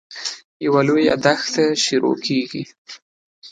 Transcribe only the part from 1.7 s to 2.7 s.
شروع کېږي.